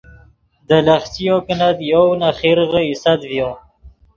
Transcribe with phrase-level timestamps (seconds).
[0.67, 3.49] دے لخچیو کینت یَؤۡ نے خرغے اِیۡسَتۡ ڤیو